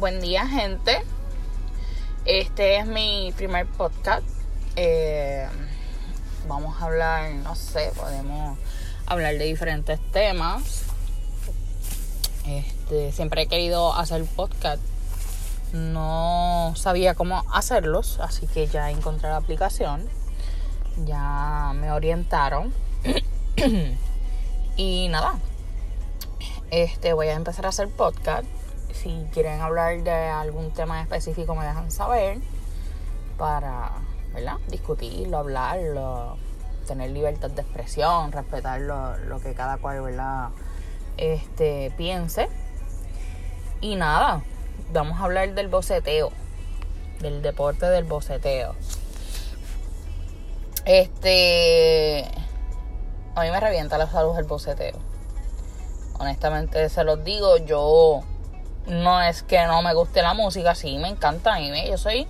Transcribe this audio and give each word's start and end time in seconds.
Buen 0.00 0.18
día, 0.22 0.46
gente. 0.46 1.02
Este 2.24 2.78
es 2.78 2.86
mi 2.86 3.34
primer 3.36 3.66
podcast. 3.66 4.26
Eh, 4.74 5.46
vamos 6.48 6.80
a 6.80 6.86
hablar, 6.86 7.34
no 7.34 7.54
sé, 7.54 7.92
podemos 7.94 8.56
hablar 9.04 9.36
de 9.36 9.44
diferentes 9.44 10.00
temas. 10.10 10.84
Este, 12.46 13.12
siempre 13.12 13.42
he 13.42 13.46
querido 13.46 13.92
hacer 13.92 14.24
podcast. 14.24 14.80
No 15.74 16.72
sabía 16.76 17.14
cómo 17.14 17.44
hacerlos, 17.52 18.20
así 18.20 18.46
que 18.46 18.68
ya 18.68 18.90
encontré 18.90 19.28
la 19.28 19.36
aplicación. 19.36 20.08
Ya 21.04 21.72
me 21.74 21.92
orientaron. 21.92 22.72
y 24.78 25.08
nada. 25.08 25.34
Este, 26.70 27.12
voy 27.12 27.28
a 27.28 27.34
empezar 27.34 27.66
a 27.66 27.68
hacer 27.68 27.90
podcast 27.90 28.46
si 29.02 29.26
quieren 29.32 29.60
hablar 29.60 30.02
de 30.02 30.10
algún 30.10 30.72
tema 30.72 31.00
específico 31.00 31.54
me 31.54 31.64
dejan 31.64 31.90
saber 31.90 32.38
para, 33.38 33.92
¿verdad? 34.34 34.56
Discutirlo, 34.68 35.38
hablarlo, 35.38 36.36
tener 36.86 37.10
libertad 37.10 37.50
de 37.50 37.62
expresión, 37.62 38.30
respetar 38.30 38.80
lo, 38.80 39.40
que 39.40 39.54
cada 39.54 39.78
cual, 39.78 40.02
¿verdad? 40.02 40.50
Este, 41.16 41.92
piense. 41.96 42.48
Y 43.80 43.96
nada, 43.96 44.42
vamos 44.92 45.18
a 45.18 45.24
hablar 45.24 45.54
del 45.54 45.68
boceteo, 45.68 46.30
del 47.20 47.40
deporte 47.40 47.86
del 47.86 48.04
boceteo. 48.04 48.74
Este, 50.84 52.26
a 53.34 53.42
mí 53.42 53.50
me 53.50 53.60
revienta 53.60 53.96
la 53.96 54.10
salud 54.10 54.36
el 54.38 54.44
boceteo. 54.44 54.98
Honestamente 56.18 56.86
se 56.90 57.02
los 57.02 57.24
digo, 57.24 57.56
yo 57.56 58.22
no 58.86 59.22
es 59.22 59.42
que 59.42 59.64
no 59.66 59.82
me 59.82 59.94
guste 59.94 60.22
la 60.22 60.34
música, 60.34 60.74
sí, 60.74 60.98
me 60.98 61.08
encanta. 61.08 61.54
A 61.54 61.58
mí 61.58 61.70
yo 61.88 61.98
soy, 61.98 62.26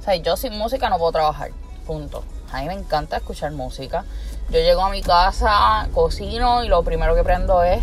o 0.00 0.02
sea, 0.02 0.14
yo 0.16 0.36
sin 0.36 0.56
música 0.56 0.88
no 0.88 0.98
puedo 0.98 1.12
trabajar, 1.12 1.50
punto. 1.86 2.24
A 2.52 2.60
mí 2.60 2.66
me 2.66 2.74
encanta 2.74 3.16
escuchar 3.16 3.52
música. 3.52 4.04
Yo 4.50 4.60
llego 4.60 4.82
a 4.82 4.90
mi 4.90 5.02
casa, 5.02 5.88
cocino 5.94 6.62
y 6.62 6.68
lo 6.68 6.82
primero 6.82 7.14
que 7.14 7.24
prendo 7.24 7.62
es, 7.62 7.82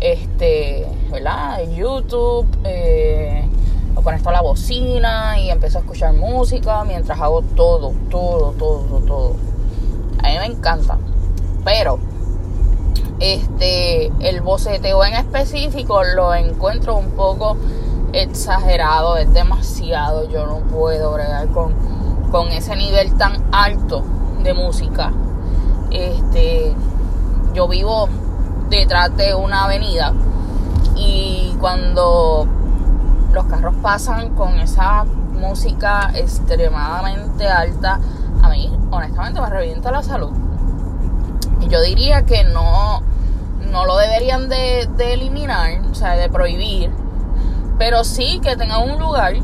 este, 0.00 0.86
¿verdad? 1.10 1.60
YouTube, 1.68 2.46
eh, 2.64 3.48
lo 3.94 4.02
conecto 4.02 4.28
a 4.28 4.32
la 4.32 4.42
bocina 4.42 5.40
y 5.40 5.50
empiezo 5.50 5.78
a 5.78 5.80
escuchar 5.80 6.12
música 6.12 6.84
mientras 6.84 7.18
hago 7.18 7.42
todo, 7.42 7.94
todo, 8.10 8.52
todo, 8.52 9.00
todo. 9.00 9.36
A 10.22 10.28
mí 10.28 10.38
me 10.38 10.46
encanta. 10.46 10.98
Pero 11.64 11.98
este, 13.20 14.12
el 14.20 14.40
boceteo 14.42 15.04
en 15.04 15.14
específico 15.14 16.02
lo 16.04 16.34
encuentro 16.34 16.96
un 16.96 17.10
poco 17.12 17.56
exagerado, 18.12 19.16
es 19.16 19.32
demasiado. 19.32 20.28
Yo 20.28 20.46
no 20.46 20.58
puedo 20.58 21.12
bregar 21.12 21.48
con, 21.48 21.74
con 22.30 22.48
ese 22.48 22.76
nivel 22.76 23.16
tan 23.16 23.42
alto 23.52 24.02
de 24.42 24.54
música. 24.54 25.12
Este, 25.90 26.74
yo 27.54 27.68
vivo 27.68 28.08
detrás 28.68 29.16
de 29.16 29.34
una 29.34 29.64
avenida 29.64 30.12
y 30.96 31.54
cuando 31.60 32.46
los 33.32 33.44
carros 33.46 33.74
pasan 33.82 34.34
con 34.34 34.58
esa 34.58 35.04
música 35.04 36.10
extremadamente 36.14 37.46
alta, 37.46 38.00
a 38.42 38.48
mí 38.48 38.72
honestamente 38.90 39.40
me 39.40 39.48
revienta 39.48 39.90
la 39.90 40.02
salud. 40.02 40.32
Yo 41.68 41.80
diría 41.82 42.24
que 42.24 42.44
no, 42.44 43.02
no 43.76 43.84
lo 43.84 43.98
deberían 43.98 44.48
de, 44.48 44.88
eliminar, 45.12 45.82
o 45.90 45.94
sea, 45.94 46.16
de 46.16 46.30
prohibir, 46.30 46.90
pero 47.78 48.04
sí 48.04 48.40
que 48.42 48.56
tengan 48.56 48.90
un 48.90 48.98
lugar 48.98 49.34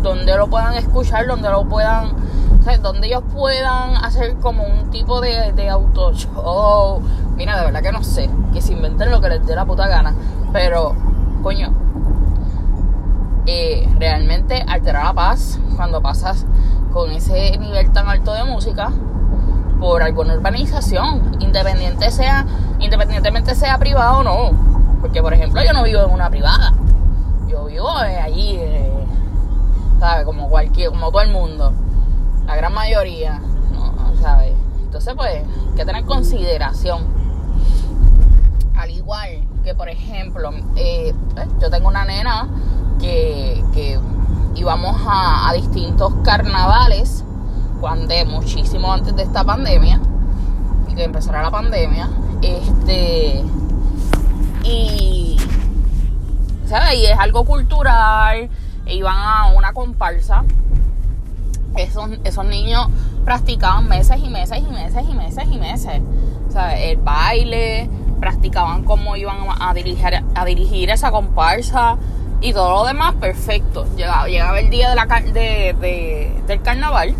donde 0.00 0.36
lo 0.36 0.46
puedan 0.46 0.74
escuchar, 0.74 1.26
donde 1.26 1.50
lo 1.50 1.68
puedan, 1.68 2.12
o 2.60 2.62
sea, 2.62 2.78
donde 2.78 3.08
ellos 3.08 3.24
puedan 3.34 3.96
hacer 3.96 4.36
como 4.36 4.62
un 4.62 4.90
tipo 4.90 5.20
de, 5.20 5.52
de 5.54 5.68
auto 5.68 6.14
show. 6.14 7.02
Mira, 7.34 7.58
de 7.58 7.64
verdad 7.64 7.82
que 7.82 7.90
no 7.90 8.04
sé, 8.04 8.30
que 8.52 8.62
se 8.62 8.74
inventen 8.74 9.10
lo 9.10 9.20
que 9.20 9.28
les 9.28 9.44
dé 9.44 9.56
la 9.56 9.64
puta 9.64 9.88
gana, 9.88 10.14
pero, 10.52 10.94
coño, 11.42 11.74
eh, 13.46 13.88
realmente 13.98 14.64
altera 14.68 15.02
la 15.02 15.14
paz 15.14 15.58
cuando 15.74 16.00
pasas 16.00 16.46
con 16.92 17.10
ese 17.10 17.58
nivel 17.58 17.90
tan 17.90 18.08
alto 18.08 18.34
de 18.34 18.44
música 18.44 18.92
por 19.80 20.04
alguna 20.04 20.34
urbanización, 20.34 21.38
independiente 21.40 22.12
sea, 22.12 22.46
independientemente 22.80 23.54
sea 23.54 23.78
privado 23.78 24.18
o 24.18 24.22
no. 24.22 25.00
Porque, 25.00 25.22
por 25.22 25.32
ejemplo, 25.32 25.62
yo 25.64 25.72
no 25.72 25.82
vivo 25.82 26.02
en 26.02 26.10
una 26.10 26.28
privada. 26.30 26.74
Yo 27.48 27.64
vivo 27.66 27.88
eh, 28.04 28.18
allí, 28.18 28.56
eh, 28.56 28.92
¿sabes? 29.98 30.24
Como 30.24 30.48
cualquier, 30.48 30.90
como 30.90 31.10
todo 31.10 31.22
el 31.22 31.30
mundo. 31.30 31.72
La 32.46 32.56
gran 32.56 32.72
mayoría, 32.74 33.40
¿no? 33.72 34.14
¿sabes? 34.20 34.52
Entonces, 34.80 35.14
pues, 35.14 35.30
hay 35.30 35.76
que 35.76 35.84
tener 35.84 36.04
consideración. 36.04 37.04
Al 38.76 38.90
igual 38.90 39.44
que, 39.64 39.74
por 39.74 39.88
ejemplo, 39.88 40.50
eh, 40.76 41.14
yo 41.60 41.70
tengo 41.70 41.88
una 41.88 42.04
nena 42.04 42.48
que, 42.98 43.64
que 43.72 43.98
íbamos 44.54 44.96
a, 45.06 45.48
a 45.48 45.52
distintos 45.54 46.12
carnavales 46.24 47.24
cuando 47.80 48.14
muchísimo 48.26 48.92
antes 48.92 49.16
de 49.16 49.22
esta 49.22 49.42
pandemia 49.42 50.00
empezara 51.20 51.42
la 51.42 51.50
pandemia 51.50 52.08
este 52.40 53.44
y 54.64 55.36
¿sabes? 56.64 56.94
y 56.94 57.04
es 57.04 57.18
algo 57.18 57.44
cultural 57.44 58.48
e 58.86 58.94
iban 58.94 59.18
a 59.18 59.52
una 59.54 59.74
comparsa 59.74 60.44
esos, 61.76 62.08
esos 62.24 62.46
niños 62.46 62.86
practicaban 63.26 63.86
meses 63.86 64.16
y 64.18 64.30
meses 64.30 64.60
y 64.66 64.72
meses 64.72 65.04
y 65.06 65.14
meses 65.14 65.44
y 65.50 65.58
meses 65.58 66.00
¿sabes? 66.48 66.80
el 66.84 66.96
baile 66.96 67.90
practicaban 68.18 68.84
cómo 68.84 69.14
iban 69.14 69.40
a 69.60 69.74
dirigir, 69.74 70.24
a 70.34 70.44
dirigir 70.46 70.88
esa 70.88 71.10
comparsa 71.10 71.98
y 72.40 72.54
todo 72.54 72.70
lo 72.70 72.84
demás 72.86 73.14
perfecto 73.16 73.84
llegaba, 73.94 74.26
llegaba 74.26 74.58
el 74.58 74.70
día 74.70 74.88
del 74.88 76.62
carnaval 76.62 77.14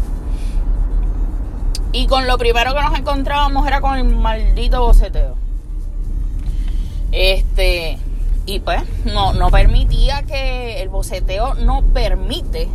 y 1.93 2.07
con 2.07 2.27
lo 2.27 2.39
primero 2.39 2.75
que 2.75 2.83
nos 2.83 2.99
encontrábamos 2.99 3.67
era 3.67 3.81
con 3.81 3.97
el 3.97 4.05
maldito 4.05 4.81
boceteo. 4.81 5.37
Este, 7.13 7.99
y 8.47 8.61
pues 8.61 8.83
no, 9.05 9.33
no 9.33 9.51
permitía 9.51 10.23
que 10.23 10.81
el 10.83 10.89
boceteo 10.89 11.55
no 11.55 11.83
permite, 11.83 12.69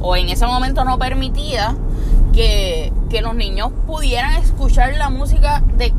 o 0.00 0.16
en 0.16 0.28
ese 0.28 0.46
momento 0.46 0.84
no 0.84 0.98
permitía 0.98 1.76
que, 2.32 2.92
los 3.22 3.34
niños 3.34 3.70
pudieran 3.86 4.34
escuchar 4.36 4.96
la 4.96 5.10
música 5.10 5.62
de, 5.76 5.92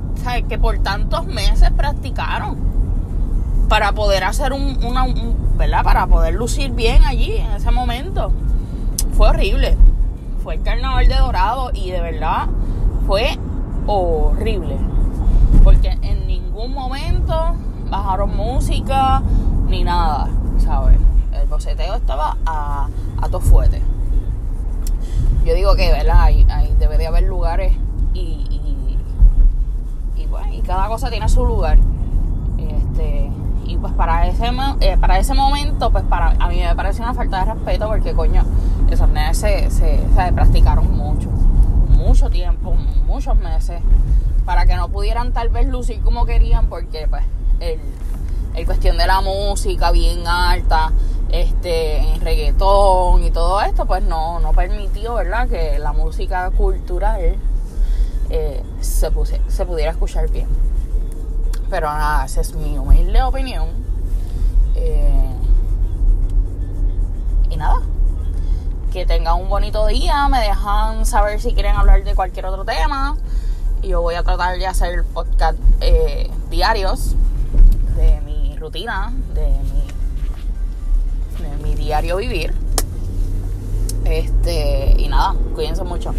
que 0.47 0.57
por 0.57 0.79
tantos 0.79 1.27
meses 1.27 1.69
practicaron 1.71 2.57
para 3.67 3.91
poder 3.91 4.23
hacer 4.23 4.53
un, 4.53 4.83
una, 4.83 5.05
¿verdad? 5.55 5.83
Para 5.83 6.07
poder 6.07 6.33
lucir 6.33 6.71
bien 6.71 7.03
allí 7.03 7.35
en 7.35 7.51
ese 7.51 7.69
momento. 7.69 8.31
Fue 9.17 9.29
horrible 9.29 9.77
fue 10.41 10.55
el 10.55 10.63
carnaval 10.63 11.07
de 11.07 11.15
Dorado 11.15 11.71
y 11.73 11.91
de 11.91 12.01
verdad 12.01 12.47
fue 13.05 13.37
horrible. 13.87 14.77
Porque 15.63 15.97
en 16.01 16.27
ningún 16.27 16.73
momento 16.73 17.55
bajaron 17.89 18.35
música 18.35 19.21
ni 19.67 19.83
nada, 19.83 20.27
¿sabes? 20.57 20.97
El 21.33 21.47
boceteo 21.47 21.95
estaba 21.95 22.37
a, 22.45 22.87
a 23.21 23.27
todo 23.27 23.41
fuerte. 23.41 23.81
Yo 25.45 25.55
digo 25.55 25.75
que, 25.75 25.91
¿verdad? 25.91 26.21
Hay, 26.21 26.45
debe 26.79 26.97
de 26.97 27.07
haber 27.07 27.23
lugares 27.23 27.73
y, 28.13 28.19
y, 28.19 28.97
y, 30.21 30.25
bueno, 30.27 30.53
y 30.53 30.61
cada 30.61 30.87
cosa 30.87 31.09
tiene 31.09 31.27
su 31.29 31.45
lugar. 31.45 31.79
Este, 32.57 33.31
y 33.65 33.77
pues 33.77 33.93
para 33.93 34.27
ese, 34.27 34.51
eh, 34.81 34.97
para 34.99 35.17
ese 35.17 35.33
momento, 35.33 35.89
pues 35.91 36.03
para 36.03 36.35
a 36.39 36.47
mí 36.47 36.59
me 36.59 36.75
parece 36.75 37.01
una 37.01 37.13
falta 37.13 37.39
de 37.43 37.53
respeto 37.53 37.87
porque 37.87 38.13
coño, 38.13 38.43
esos 38.91 39.09
nenes 39.09 39.37
se, 39.37 39.71
se, 39.71 39.99
practicaron 40.33 40.95
mucho, 40.95 41.29
para 44.45 44.65
que 44.65 44.75
no 44.75 44.89
pudieran 44.89 45.33
tal 45.33 45.49
vez 45.49 45.67
lucir 45.67 46.01
como 46.01 46.25
querían 46.25 46.67
porque 46.67 47.07
pues 47.07 47.23
el, 47.59 47.79
el 48.55 48.65
cuestión 48.65 48.97
de 48.97 49.07
la 49.07 49.21
música 49.21 49.91
bien 49.91 50.27
alta, 50.27 50.91
este, 51.29 51.97
en 51.97 52.21
reggaetón 52.21 53.23
y 53.23 53.31
todo 53.31 53.61
esto, 53.61 53.85
pues 53.85 54.03
no, 54.03 54.39
no 54.39 54.51
permitió, 54.51 55.15
¿verdad? 55.15 55.47
Que 55.47 55.79
la 55.79 55.93
música 55.93 56.49
cultural 56.51 57.37
eh, 58.29 58.63
se, 58.81 59.11
se 59.47 59.65
pudiera 59.65 59.91
escuchar 59.91 60.29
bien. 60.29 60.47
Pero 61.69 61.87
nada, 61.87 62.25
esa 62.25 62.41
es 62.41 62.53
mi 62.53 62.77
humilde 62.77 63.21
opinión. 63.23 63.69
Eh, 64.75 65.35
y 67.49 67.55
nada, 67.55 67.79
que 68.91 69.05
tengan 69.05 69.39
un 69.39 69.49
bonito 69.49 69.87
día. 69.87 70.27
Me 70.27 70.39
dejan 70.39 71.05
saber 71.05 71.39
si 71.39 71.53
quieren 71.53 71.75
hablar 71.75 72.03
de 72.03 72.13
cualquier 72.13 72.45
otro 72.45 72.65
tema. 72.65 73.15
Yo 73.83 74.01
voy 74.01 74.15
a 74.15 74.23
tratar 74.23 74.59
de 74.59 74.67
hacer 74.67 75.03
podcast 75.05 75.57
eh, 75.81 76.29
diarios 76.51 77.15
de 77.95 78.21
mi 78.21 78.55
rutina, 78.57 79.11
de 79.33 79.49
mi, 79.73 81.43
de 81.43 81.63
mi 81.63 81.75
diario 81.75 82.17
vivir. 82.17 82.53
Este, 84.05 84.95
y 84.99 85.07
nada, 85.07 85.35
cuídense 85.55 85.83
mucho. 85.83 86.13